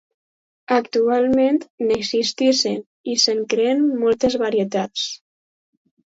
[0.75, 1.57] Actualment
[1.89, 2.79] n'existeixen
[3.13, 5.05] i se'n creen moltes varietats.